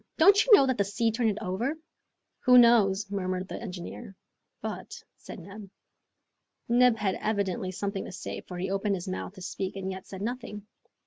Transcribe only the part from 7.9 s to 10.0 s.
to say, for he opened his mouth to speak and